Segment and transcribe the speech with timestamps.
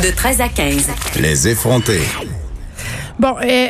[0.00, 0.88] De 13 à 15.
[1.20, 2.00] Les effronter.
[3.18, 3.68] Bon, euh,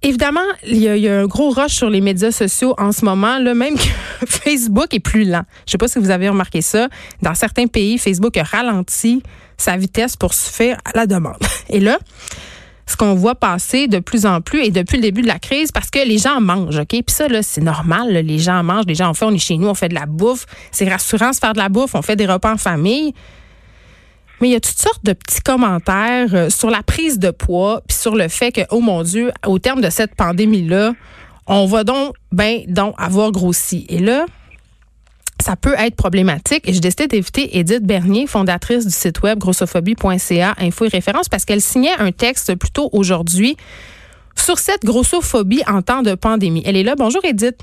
[0.00, 2.92] évidemment, il y, a, il y, a un gros rush sur les médias sociaux en
[2.92, 3.82] ce moment, là, même que
[4.26, 5.42] Facebook est plus lent.
[5.66, 6.88] Je sais pas si vous avez remarqué ça.
[7.20, 9.22] Dans certains pays, Facebook a ralenti
[9.58, 11.36] sa vitesse pour se faire à la demande.
[11.68, 11.98] Et là,
[12.86, 15.72] ce qu'on voit passer de plus en plus et depuis le début de la crise
[15.72, 16.88] parce que les gens mangent, OK?
[16.88, 18.12] Puis ça, là, c'est normal.
[18.12, 19.94] Là, les gens mangent, les gens en fait, on est chez nous, on fait de
[19.94, 20.46] la bouffe.
[20.72, 23.12] C'est rassurant de faire de la bouffe, on fait des repas en famille.
[24.40, 27.82] Mais il y a toutes sortes de petits commentaires euh, sur la prise de poids,
[27.86, 30.94] puis sur le fait que, oh mon Dieu, au terme de cette pandémie-là,
[31.46, 33.84] on va donc, ben, donc avoir grossi.
[33.88, 34.26] Et là,
[35.40, 36.68] ça peut être problématique.
[36.68, 41.44] Et j'ai décidé d'inviter Edith Bernier, fondatrice du site web grossophobie.ca, info et référence, parce
[41.44, 43.56] qu'elle signait un texte plutôt aujourd'hui
[44.36, 46.62] sur cette grossophobie en temps de pandémie.
[46.64, 46.94] Elle est là.
[46.96, 47.58] Bonjour Edith.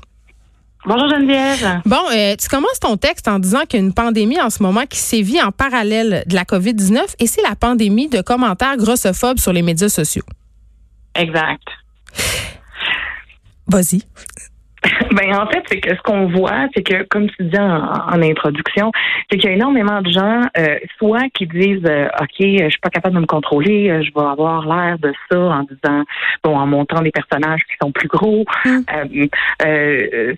[0.84, 1.82] Bonjour Geneviève.
[1.84, 4.62] Bon, euh, tu commences ton texte en disant qu'il y a une pandémie en ce
[4.62, 9.38] moment qui sévit en parallèle de la COVID-19 et c'est la pandémie de commentaires grossophobes
[9.38, 10.22] sur les médias sociaux.
[11.14, 11.62] Exact.
[13.66, 14.02] Vas-y.
[15.12, 18.92] Ben en fait, c'est que ce qu'on voit, c'est que comme tu dis en, introduction,
[19.30, 22.80] c'est qu'il y a énormément de gens, euh, soit qui disent, euh, ok, je suis
[22.80, 26.04] pas capable de me contrôler, euh, je vais avoir l'air de ça en disant,
[26.44, 28.80] bon, en montant des personnages qui sont plus gros, mm.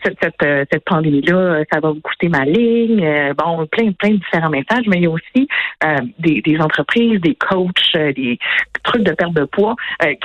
[0.05, 4.51] cette, cette, cette pandémie-là, ça va vous coûter ma ligne, bon, plein, plein de différents
[4.51, 5.49] messages, mais il y a aussi
[6.19, 8.39] des, des entreprises, des coachs, des
[8.83, 9.75] trucs de perte de poids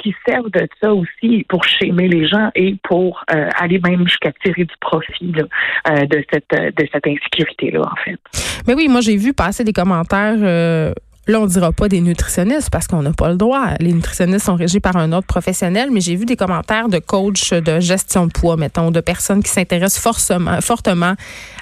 [0.02, 4.66] qui servent de ça aussi pour schémer les gens et pour aller même jusqu'à tirer
[4.66, 8.20] du profit euh, de cette de cette insécurité là en fait.
[8.68, 10.94] Mais oui, moi j'ai vu passer des commentaires euh,
[11.28, 13.70] Là, on dira pas des nutritionnistes parce qu'on n'a pas le droit.
[13.80, 17.52] Les nutritionnistes sont régis par un autre professionnel, mais j'ai vu des commentaires de coachs
[17.52, 21.16] de gestion de poids, mettons, de personnes qui s'intéressent fortement, fortement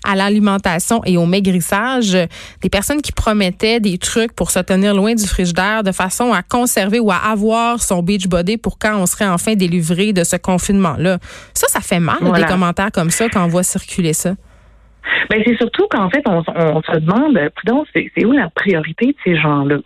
[0.03, 2.11] à l'alimentation et au maigrissage,
[2.61, 6.44] des personnes qui promettaient des trucs pour se tenir loin du frigidaire de façon à
[6.44, 10.36] conserver ou à avoir son beach body pour quand on serait enfin délivré de ce
[10.36, 11.20] confinement-là.
[11.53, 14.36] Ça, ça fait mal, des commentaires comme ça, quand on voit circuler ça.
[15.30, 17.39] Ben c'est surtout qu'en fait, on, on, se demande,
[17.94, 19.78] c'est où la priorité de ces gens-là?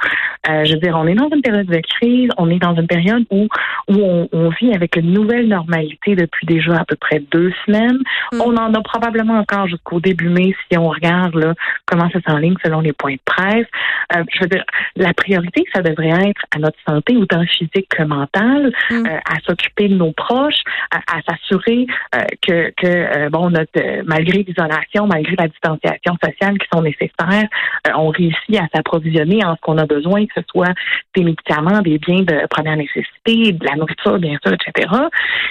[0.50, 2.88] Euh, je veux dire, on est dans une période de crise, on est dans une
[2.88, 3.47] période où,
[3.88, 8.00] où on, on vit avec une nouvelle normalité depuis déjà à peu près deux semaines.
[8.31, 8.42] Mm.
[8.42, 11.53] On en a probablement encore jusqu'au début mai si on regarde là,
[11.86, 13.68] comment ça s'enligne selon les points de presse.
[14.16, 14.64] Euh, je veux dire,
[14.96, 19.06] la priorité, ça devrait être à notre santé, autant physique que mentale, mm.
[19.06, 20.62] euh, à s'occuper de nos proches,
[20.92, 26.68] à, à s'assurer euh, que, que bon, notre, malgré l'isolation, malgré la distanciation sociale qui
[26.74, 27.48] sont nécessaires,
[27.96, 30.74] on réussit à s'approvisionner en ce qu'on a besoin que ce soit
[31.16, 34.90] des médicaments, des biens de première nécessité, de la nourriture, bien sûr, etc.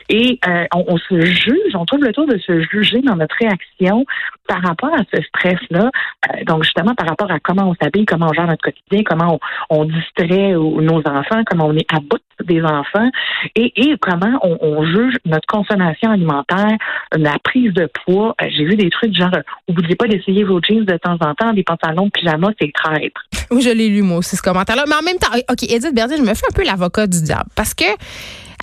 [0.09, 4.05] Et euh, on, se juge, on trouve le tour de se juger dans notre réaction
[4.47, 5.91] par rapport à ce stress-là.
[6.31, 9.39] Euh, donc, justement, par rapport à comment on s'habille, comment on gère notre quotidien, comment
[9.71, 13.09] on, distrait nos enfants, comment on est à bout des enfants
[13.55, 16.77] et, comment on, juge notre consommation alimentaire,
[17.17, 18.35] la prise de poids.
[18.43, 19.31] Euh, j'ai vu des trucs genre,
[19.69, 22.73] vous dites pas d'essayer vos jeans de temps en temps, des pantalons de pyjama, c'est
[22.73, 23.23] traître.
[23.51, 24.85] Oui, je l'ai lu, moi aussi, ce commentaire-là.
[24.87, 27.49] Mais en même temps, OK, Edith Berger, je me fais un peu l'avocat du diable.
[27.55, 27.85] Parce que,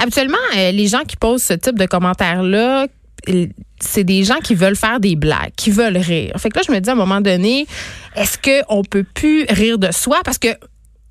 [0.01, 2.87] habituellement, euh, les gens qui posent ce type de commentaires-là,
[3.83, 6.33] c'est des gens qui veulent faire des blagues, qui veulent rire.
[6.37, 7.67] Fait que là, je me dis à un moment donné,
[8.15, 10.19] est-ce qu'on peut plus rire de soi?
[10.23, 10.49] Parce que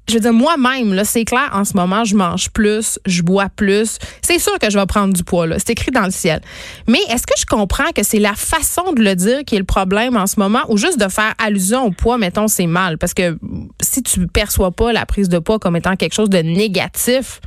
[0.08, 3.48] je veux dire, moi-même, là, c'est clair, en ce moment, je mange plus, je bois
[3.54, 3.98] plus.
[4.20, 5.58] C'est sûr que je vais prendre du poids, là.
[5.58, 6.40] C'est écrit dans le ciel.
[6.88, 9.64] Mais est-ce que je comprends que c'est la façon de le dire qui est le
[9.64, 12.98] problème en ce moment ou juste de faire allusion au poids, mettons, c'est mal?
[12.98, 13.38] Parce que
[13.80, 17.40] si tu perçois pas la prise de poids comme étant quelque chose de négatif,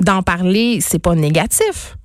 [0.00, 1.97] d'en parler, c'est pas négatif.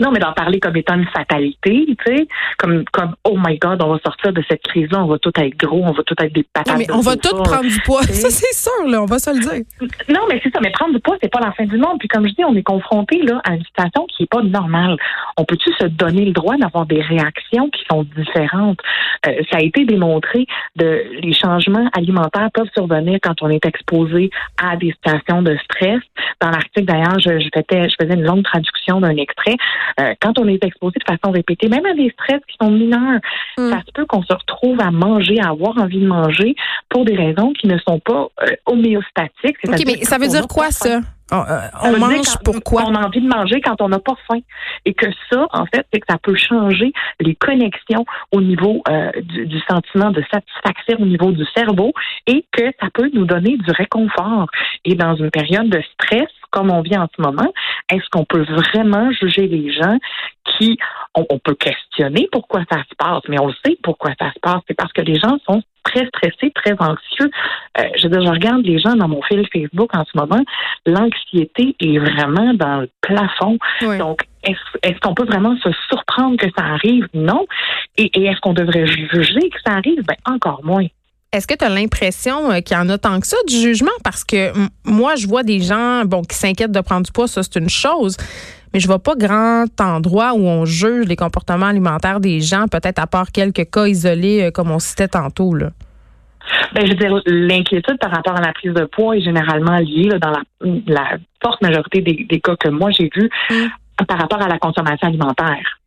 [0.00, 2.28] Non, mais d'en parler comme étant une fatalité, tu sais,
[2.58, 5.56] comme, comme, oh my God, on va sortir de cette crise-là, on va tout être
[5.56, 6.72] gros, on va tout être des patates.
[6.72, 8.02] Non, mais on va tout prendre du poids.
[8.02, 9.88] Ça, c'est sûr, là, on va se le dire.
[10.08, 11.98] Non, mais c'est ça, mais prendre du poids, c'est pas la fin du monde.
[11.98, 14.96] Puis comme je dis, on est confronté, là, à une situation qui est pas normale.
[15.36, 18.78] On peut-tu se donner le droit d'avoir des réactions qui sont différentes?
[19.26, 24.30] Euh, ça a été démontré de les changements alimentaires peuvent survenir quand on est exposé
[24.62, 26.00] à des situations de stress.
[26.40, 29.56] Dans l'article, d'ailleurs, je, je, faisais, je faisais une longue traduction d'un extrait.
[30.00, 33.20] Euh, quand on est exposé de façon répétée, même à des stress qui sont mineurs,
[33.58, 33.70] mm.
[33.70, 36.54] ça se peut qu'on se retrouve à manger, à avoir envie de manger
[36.88, 39.56] pour des raisons qui ne sont pas euh, homéostatiques.
[39.66, 41.00] OK, mais ça veut dire quoi, ça?
[41.32, 42.84] On, euh, mange pourquoi?
[42.86, 44.38] On a envie de manger quand on n'a pas faim.
[44.84, 48.84] Et que ça, en fait, c'est que ça peut changer les connexions au niveau
[49.22, 51.92] du, du, sentiment de satisfaction au niveau du cerveau
[52.28, 54.46] et que ça peut nous donner du réconfort.
[54.84, 57.52] Et dans une période de stress, comme on vit en ce moment,
[57.90, 59.98] est-ce qu'on peut vraiment juger les gens
[60.56, 60.78] qui
[61.14, 64.60] on, peut questionner pourquoi ça se passe, mais on le sait pourquoi ça se passe.
[64.68, 67.30] C'est parce que les gens sont très stressés, très anxieux.
[67.78, 70.42] Euh, je je regarde les gens dans mon fil Facebook en ce moment,
[70.84, 73.58] l'anxiété est vraiment dans le plafond.
[73.98, 77.08] Donc, est-ce qu'on peut vraiment se surprendre que ça arrive?
[77.14, 77.46] Non.
[77.96, 80.02] Et, et est-ce qu'on devrait juger que ça arrive?
[80.04, 80.86] Ben, encore moins.
[81.32, 83.90] Est-ce que tu as l'impression euh, qu'il y en a tant que ça du jugement?
[84.04, 84.52] Parce que
[84.84, 87.68] moi, je vois des gens bon, qui s'inquiètent de prendre du poids, ça c'est une
[87.68, 88.16] chose.
[88.72, 92.98] Mais je vois pas grand endroit où on juge les comportements alimentaires des gens, peut-être
[92.98, 95.54] à part quelques cas isolés, euh, comme on citait tantôt.
[95.54, 95.70] Là.
[96.74, 100.10] Ben, je veux dire, l'inquiétude par rapport à la prise de poids est généralement liée
[100.20, 100.32] dans
[100.86, 104.04] la, forte majorité des, cas que moi j'ai vus mmh.
[104.06, 105.78] par rapport à la consommation alimentaire.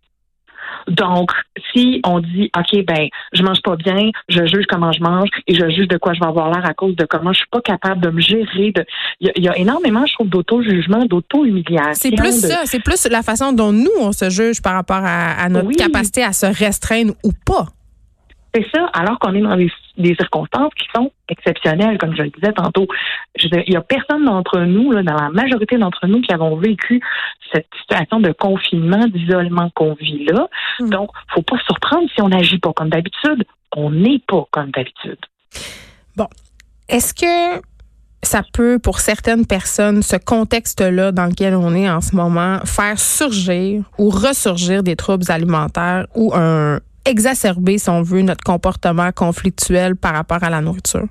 [0.87, 1.31] Donc,
[1.73, 5.55] si on dit, OK, ben, je mange pas bien, je juge comment je mange et
[5.55, 7.61] je juge de quoi je vais avoir l'air à cause de comment je suis pas
[7.61, 8.71] capable de me gérer.
[8.71, 8.85] De...
[9.19, 11.93] Il, y a, énormément, je trouve, d'auto-jugement, d'auto-humiliation.
[11.93, 15.47] C'est plus ça, c'est plus la façon dont nous, on se juge par rapport à,
[15.49, 17.67] notre capacité à se restreindre ou pas.
[18.53, 19.71] C'est ça, alors qu'on est dans des,
[20.15, 22.87] circonstances qui sont exceptionnelles, comme je le disais tantôt.
[23.35, 27.01] il n'y a personne d'entre nous, là, dans la majorité d'entre nous, qui avons vécu
[27.53, 30.47] cette situation de confinement, d'isolement qu'on vit là.
[30.79, 30.89] Donc, hmm.
[30.99, 33.45] Donc, faut pas se surprendre si on n'agit pas comme d'habitude.
[33.75, 35.17] On n'est pas comme d'habitude.
[36.17, 36.27] Bon.
[36.89, 37.61] Est-ce que
[38.21, 42.99] ça peut, pour certaines personnes, ce contexte-là dans lequel on est en ce moment, faire
[42.99, 49.95] surgir ou ressurgir des troubles alimentaires ou un, exacerber, si on veut, notre comportement conflictuel
[49.95, 51.07] par rapport à la nourriture?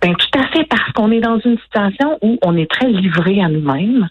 [0.00, 3.42] Ben tout à fait parce qu'on est dans une situation où on est très livré
[3.42, 4.08] à nous-mêmes.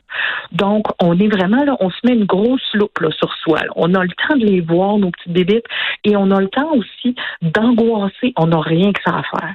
[0.52, 3.62] Donc on est vraiment là, on se met une grosse loupe sur soi.
[3.76, 5.66] On a le temps de les voir nos petites bébites
[6.04, 8.34] et on a le temps aussi d'angoisser.
[8.38, 9.54] On n'a rien que ça à faire.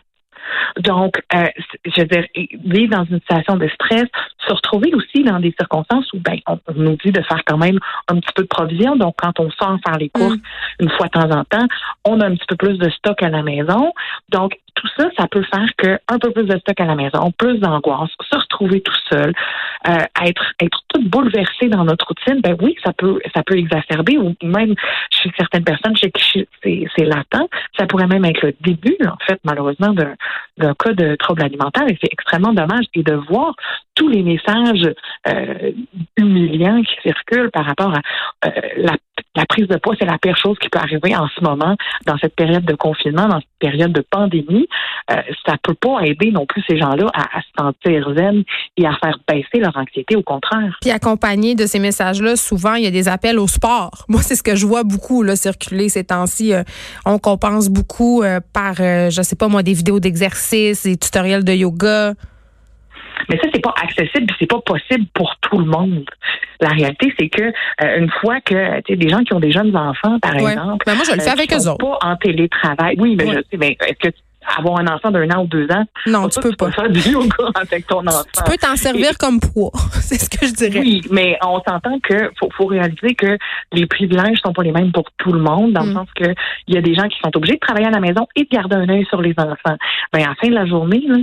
[0.78, 1.46] Donc, euh,
[1.84, 2.26] je veux dire,
[2.64, 4.04] vivre dans une situation de stress,
[4.46, 7.78] se retrouver aussi dans des circonstances où ben, on, nous dit de faire quand même
[8.08, 8.96] un petit peu de provision.
[8.96, 10.84] Donc, quand on sort faire les courses mm.
[10.84, 11.66] une fois de temps en temps,
[12.04, 13.92] on a un petit peu plus de stock à la maison.
[14.30, 17.32] Donc, tout ça, ça peut faire que un peu plus de stock à la maison,
[17.36, 19.32] plus d'angoisse, se retrouver tout seul,
[19.88, 22.40] euh, être être tout bouleversé dans notre routine.
[22.40, 24.74] Ben oui, ça peut ça peut exacerber ou même
[25.10, 27.48] chez certaines personnes chez qui c'est latent.
[27.78, 30.14] Ça pourrait même être le début, en fait, malheureusement, d'un
[30.58, 31.84] cas de trouble alimentaire.
[31.88, 33.54] Et c'est extrêmement dommage et de voir
[33.94, 34.90] tous les messages
[35.28, 35.72] euh,
[36.16, 38.92] humiliants qui circulent par rapport à euh, la,
[39.36, 41.76] la, prise de poids, c'est la pire chose qui peut arriver en ce moment,
[42.06, 44.66] dans cette période de confinement, dans cette période de pandémie.
[45.10, 45.16] Euh,
[45.46, 48.44] ça peut pas aider non plus ces gens-là à, se sentir zen
[48.76, 50.76] et à faire baisser leur anxiété, au contraire.
[50.80, 53.90] Puis accompagné de ces messages-là, souvent, il y a des appels au sport.
[54.08, 56.54] Moi, c'est ce que je vois beaucoup là, circuler ces temps-ci.
[56.54, 56.62] Euh,
[57.04, 61.52] on compense beaucoup euh, par, je sais pas moi, des vidéos d'exercice, des tutoriels de
[61.52, 62.14] yoga.
[63.28, 66.04] Mais ça, c'est pas accessible, c'est pas possible pour tout le monde.
[66.60, 69.52] La réalité, c'est que euh, une fois que tu sais des gens qui ont des
[69.52, 71.78] jeunes enfants, par exemple, ben moi je le fais euh, avec eux autres.
[71.78, 72.96] Pas en télétravail.
[72.98, 73.56] Oui, mais je sais.
[73.58, 74.14] Mais est-ce que
[74.56, 75.84] avoir un enfant d'un an ou deux ans.
[76.06, 76.70] Non, tu peux pas.
[76.70, 78.24] faire du yoga avec ton enfant.
[78.34, 79.70] Tu peux t'en servir comme poids.
[79.92, 80.80] c'est ce que je dirais.
[80.80, 83.38] Oui, mais on s'entend que faut, faut réaliser que
[83.72, 85.94] les privilèges sont pas les mêmes pour tout le monde, dans le mm.
[85.94, 86.34] sens que
[86.68, 88.48] il y a des gens qui sont obligés de travailler à la maison et de
[88.48, 89.76] garder un œil sur les enfants.
[90.12, 91.16] Ben, à la fin de la journée, là,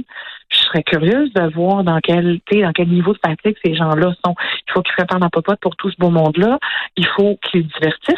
[0.49, 4.35] je serais curieuse de voir dans quel, dans quel niveau de fatigue ces gens-là sont.
[4.67, 6.57] Il faut qu'ils se préparent dans popote pour tout ce beau monde-là.
[6.97, 8.17] Il faut qu'ils divertissent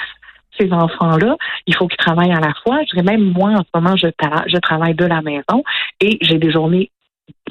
[0.61, 1.35] ces enfants-là.
[1.67, 2.79] Il faut qu'ils travaillent à la fois.
[2.87, 4.07] Je dirais même moi, en ce moment, je,
[4.47, 5.63] je travaille de la maison
[5.99, 6.91] et j'ai des journées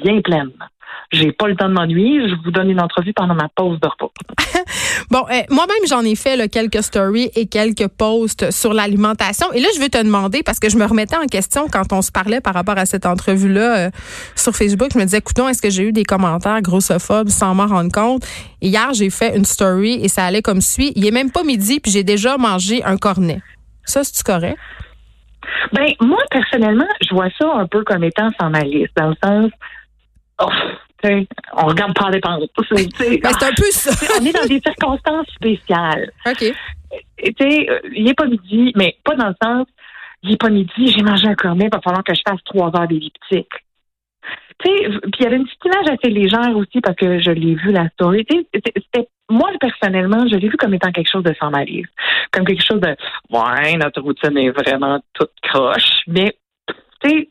[0.01, 0.51] bien pleines.
[1.11, 2.27] J'ai pas le temps de m'ennuyer.
[2.29, 4.11] Je vous donne une entrevue pendant ma pause de repas.
[5.11, 9.51] bon, euh, moi-même, j'en ai fait quelques stories et quelques posts sur l'alimentation.
[9.53, 12.01] Et là, je vais te demander, parce que je me remettais en question quand on
[12.01, 13.89] se parlait par rapport à cette entrevue-là euh,
[14.35, 14.89] sur Facebook.
[14.93, 18.25] Je me disais, écoutons, est-ce que j'ai eu des commentaires grossophobes sans m'en rendre compte?
[18.61, 20.93] hier, j'ai fait une story et ça allait comme suit.
[20.95, 23.41] Il est même pas midi, puis j'ai déjà mangé un cornet.
[23.83, 24.57] Ça, c'est-tu correct?
[25.73, 29.51] Ben, moi, personnellement, je vois ça un peu comme étant sans malice, dans le sens,
[30.41, 30.49] oh,
[31.53, 32.49] on regarde pas les pentes.
[32.69, 33.91] C'est un peu ça.
[34.19, 36.11] on est dans des circonstances spéciales.
[36.25, 36.37] OK.
[36.39, 39.67] Tu sais, euh, il n'est pas midi, mais pas dans le sens,
[40.23, 42.67] il n'est pas midi, j'ai mangé un cornet, il va falloir que je fasse trois
[42.75, 43.49] heures d'elliptique.
[44.59, 47.31] Tu sais, puis il y avait une petite image assez légère aussi parce que je
[47.31, 48.25] l'ai vu la story.
[48.53, 51.87] C'était moi personnellement, je l'ai vu comme étant quelque chose de sans malice,
[52.31, 52.95] comme quelque chose de
[53.29, 56.35] ouais, notre routine est vraiment toute croche, mais
[57.01, 57.29] tu sais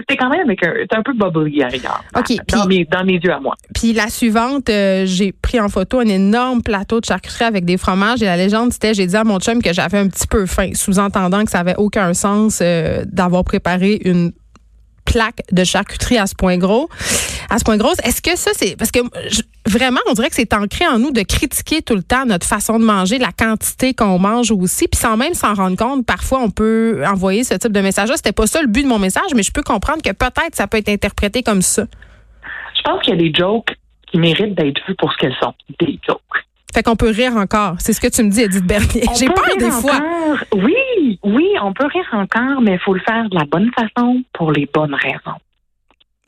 [0.00, 3.40] c'était quand même avec un, un peu bubbly à dans, mes, dans mes yeux à
[3.40, 3.54] moi.
[3.74, 7.76] Puis la suivante, euh, j'ai pris en photo un énorme plateau de charcuterie avec des
[7.76, 10.46] fromages et la légende c'était j'ai dit à mon chum que j'avais un petit peu
[10.46, 14.32] faim, sous-entendant que ça avait aucun sens euh, d'avoir préparé une
[15.10, 16.88] plaque de charcuterie à ce point gros,
[17.50, 17.92] à ce point gros.
[18.04, 19.00] Est-ce que ça, c'est parce que
[19.66, 22.78] vraiment, on dirait que c'est ancré en nous de critiquer tout le temps notre façon
[22.78, 26.50] de manger, la quantité qu'on mange aussi, puis sans même s'en rendre compte, parfois on
[26.50, 28.16] peut envoyer ce type de message-là.
[28.16, 30.66] C'était pas ça le but de mon message, mais je peux comprendre que peut-être ça
[30.66, 31.84] peut être interprété comme ça.
[32.76, 33.76] Je pense qu'il y a des jokes
[34.10, 36.20] qui méritent d'être vues pour ce qu'elles sont, des jokes.
[36.72, 37.76] Fait qu'on peut rire encore.
[37.78, 39.04] C'est ce que tu me dis, Edith Bernier.
[39.18, 40.00] J'ai peur des fois.
[40.52, 44.22] Oui, oui, on peut rire encore, mais il faut le faire de la bonne façon
[44.32, 45.38] pour les bonnes raisons.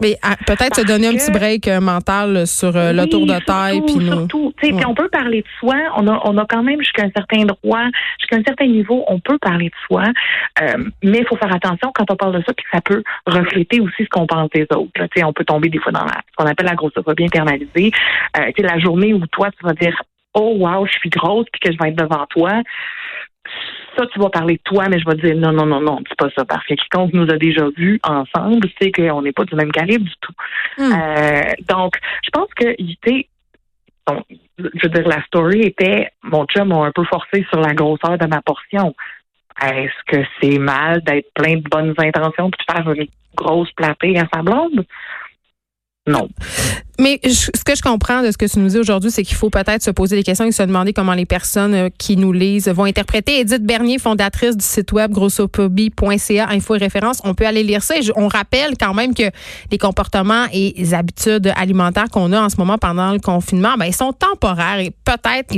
[0.02, 3.38] Mais ah, peut-être se donner un petit break euh, mental sur euh, le tour de
[3.38, 3.82] taille.
[3.82, 4.04] Puis.
[4.04, 5.76] Surtout, puis on peut parler de soi.
[5.96, 7.84] On a, on a quand même jusqu'à un certain droit,
[8.18, 10.02] jusqu'à un certain niveau, on peut parler de soi.
[10.60, 13.04] Euh, mais il faut faire attention quand on parle de ça, puis que ça peut
[13.26, 14.90] refléter aussi ce qu'on pense des autres.
[14.96, 15.06] Là.
[15.24, 17.92] On peut tomber des fois dans la, ce qu'on appelle la grossophobie internalisée.
[18.38, 19.96] Euh, la journée où toi, tu vas dire
[20.34, 22.62] oh wow, je suis grosse puis que je vais être devant toi.
[23.96, 26.18] Ça, tu vas parler de toi, mais je vais dire non, non, non, non, c'est
[26.18, 26.44] pas ça.
[26.44, 30.04] Parce que quiconque nous a déjà vus ensemble sait qu'on n'est pas du même calibre
[30.04, 30.32] du tout.
[30.78, 30.92] Hmm.
[30.92, 33.26] Euh, donc, je pense que tu
[34.58, 38.18] je veux dire, la story était mon chum m'a un peu forcé sur la grosseur
[38.18, 38.94] de ma portion.
[39.60, 44.18] Est-ce que c'est mal d'être plein de bonnes intentions puis de faire une grosse platée
[44.18, 44.84] à sa blonde?
[46.08, 46.28] Non.
[46.98, 49.50] Mais ce que je comprends de ce que tu nous dis aujourd'hui, c'est qu'il faut
[49.50, 52.68] peut-être se poser des questions et se demander comment les personnes euh, qui nous lisent
[52.68, 53.38] vont interpréter.
[53.38, 57.96] Edith Bernier, fondatrice du site web grossophobie.ca, info et référence, on peut aller lire ça.
[57.96, 59.30] Et on rappelle quand même que
[59.70, 63.86] les comportements et les habitudes alimentaires qu'on a en ce moment pendant le confinement, ben,
[63.86, 65.54] ils sont temporaires et peut-être,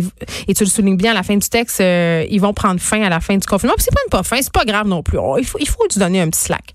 [0.47, 3.03] et tu le soulignes bien à la fin du texte, euh, ils vont prendre fin
[3.03, 3.75] à la fin du confinement.
[3.77, 5.19] Puis c'est pas une pas fin, c'est pas grave non plus.
[5.39, 6.75] Il faut, il faut donner un petit slack.